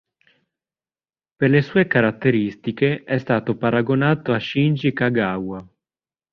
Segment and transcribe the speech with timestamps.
[1.37, 5.63] Per le sue caratteristiche è stato paragonato a Shinji Kagawa.